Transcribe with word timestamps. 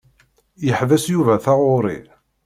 Yeḥbes 0.65 1.05
Yuba 1.09 1.35
taɣuri. 1.45 1.99